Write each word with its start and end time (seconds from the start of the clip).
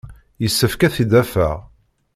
Yessefk 0.41 0.81
ad 0.81 0.91
t-id-afeɣ. 0.95 1.57